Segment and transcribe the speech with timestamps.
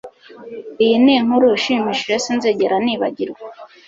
[0.83, 3.45] Iyi ni inkuru ishimishije sinzigera nibagirwa